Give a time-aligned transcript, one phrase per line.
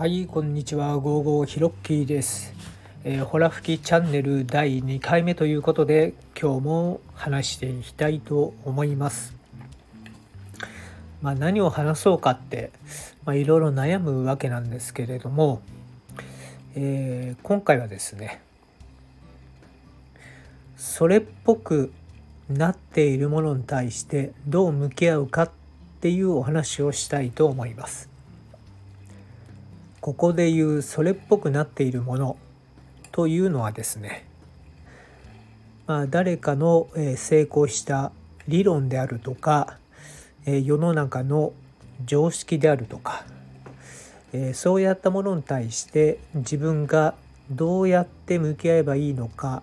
[0.00, 0.96] はいこんにちは。
[0.96, 2.54] ゴーゴーヒロッキーです、
[3.04, 9.36] えー、ホラ吹きチャンネル第2回目ということで今日も話していきたいと思います。
[11.20, 12.70] まあ何を話そうかって
[13.26, 15.60] まあいろいろ悩むわけなんですけれども、
[16.74, 18.40] えー、今回はですね
[20.78, 21.92] それっぽく
[22.48, 25.50] なっているものに対してどう向き合うかっ
[26.00, 28.09] ていうお話をしたいと思います。
[30.00, 32.36] ここで言うそれっぽくなっているもの
[33.12, 34.24] というのはですね、
[35.86, 38.12] まあ、誰かの成功した
[38.48, 39.76] 理論であるとか
[40.46, 41.52] 世の中の
[42.04, 43.24] 常識であるとか
[44.54, 47.14] そうやったものに対して自分が
[47.50, 49.62] どうやって向き合えばいいのか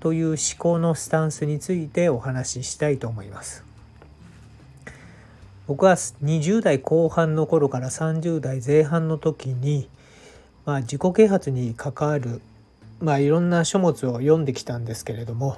[0.00, 3.73] という思考のスタンスについてお話ししたいと思います。
[5.66, 9.88] 僕は20代後半の頃から30代前半の時に、
[10.66, 12.42] まあ、自己啓発に関わる、
[13.00, 15.56] まあ、いろんな書物を読んできたんですけれども、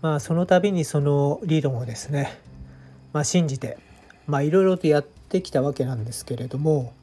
[0.00, 2.38] まあ、その度にその理論をですね、
[3.12, 3.78] まあ、信じて、
[4.26, 6.94] まあ、いろいろとやってきたわけなんですけれども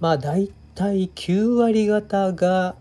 [0.00, 2.74] まあ大体9割方が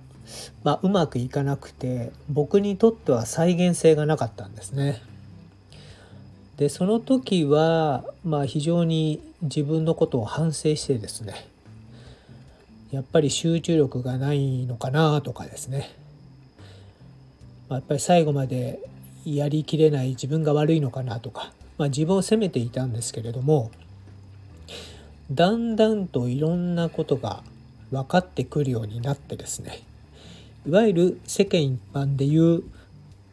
[0.63, 5.01] まあ、うまくいかなくて僕にとっては再現性がなかったんですね。
[6.61, 11.47] でその時はまあ非常に自分のことを反省してですね
[12.91, 15.89] やっぱり集中力がないのかなとかですね、
[17.67, 18.79] ま、やっぱり最後まで
[19.25, 23.71] やりきれない自分が悪いのかなとか、まあ、自分を責めていたんですけれども
[25.31, 27.41] だんだんといろんなことが
[27.89, 29.79] 分かってくるようになってですね
[30.67, 32.61] いわゆる世間一般でいう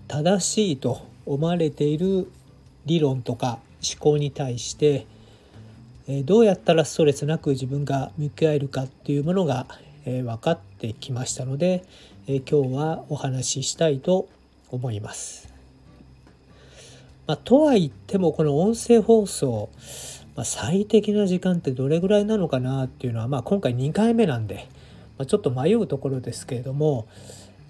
[0.07, 2.31] 正しいと思われている
[2.89, 5.07] 理論とか思考に対して
[6.25, 9.67] どうやったらストレスなく自分が向き合えるかっていうものが
[10.05, 11.85] 分かってきましたので
[12.27, 14.29] 今日はお話ししたいと
[14.71, 15.53] 思います。
[17.27, 19.69] まあ、とは言ってもこの音声放送、
[20.35, 24.67] まあ、最適な時間ってどれぐらいなのかなっていうのは、まあ、今回2回目なんで
[25.19, 27.07] まちょっと迷うところですけれども、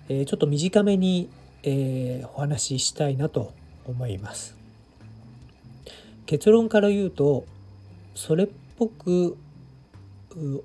[0.08, 1.28] えちょっと短めに、
[1.64, 3.52] えお話ししたいなと
[3.86, 4.54] 思います。
[6.28, 7.46] 結論から言うと
[8.14, 9.38] それっぽく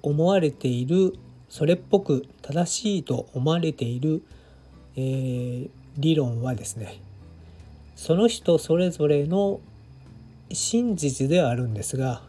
[0.02, 1.14] 思われている
[1.48, 4.24] それっぽく正しいと思われている、
[4.98, 7.00] えー、理論はですね
[7.96, 9.62] その人それぞれの
[10.52, 12.24] 真実ではあるんですが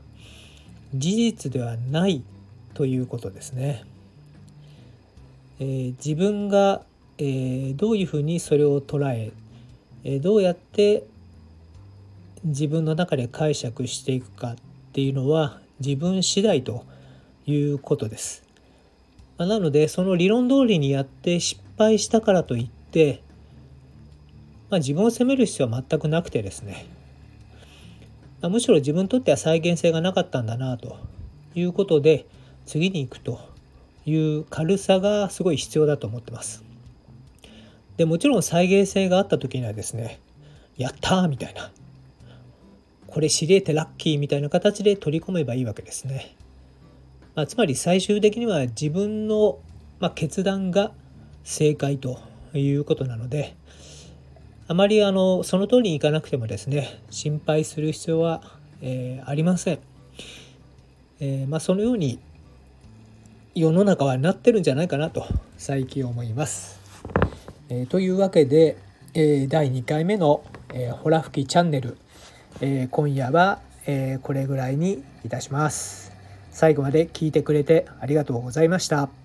[0.94, 2.22] 事実ではない
[2.74, 3.82] ということですね。
[5.58, 6.82] えー、自分が、
[7.18, 9.32] えー、どういうふうにそれを捉え
[10.04, 11.06] え、どうやって
[12.44, 14.56] 自分の中で解釈していくかっ
[14.92, 16.84] ていうのは自分次第と
[17.46, 18.42] いうことです。
[19.38, 23.22] ま、なのでその理論通りにやって失敗したからといって、
[24.70, 26.86] まあ、自分を責める必要は全くなくてですね、
[28.40, 30.98] まあ、むしろ自分にとっては再現性がなかったんだなと
[31.54, 32.26] いうことで
[32.66, 33.40] 次に行くと
[34.06, 36.62] いう軽さがすごい必要だと思ってます。
[37.96, 40.20] でもちろん再現性があった時にはですね
[40.76, 41.70] やったーみたいな
[43.14, 46.34] これ知り得てラッキーみたいな形で取り込めばいいわけですね。
[47.36, 49.60] まあ、つまり最終的には自分の、
[50.00, 50.90] まあ、決断が
[51.44, 52.18] 正解と
[52.54, 53.54] いうことなので
[54.66, 58.42] あまりあのその通りにいかなくてもですね心配する必要は、
[58.82, 59.78] えー、ありません。
[61.20, 62.18] えー、まあ、そのように
[63.54, 65.24] 世の中はなってるんじゃないかなと
[65.56, 66.80] 最近思います。
[67.68, 68.76] えー、というわけで、
[69.14, 70.42] え、第2回目の、
[70.72, 71.96] えー、ホラ吹きチャンネル、
[72.60, 76.12] え今夜は、えこれぐらいにいたします。
[76.50, 79.23] 最後まで聞いてくれてありがとうございました。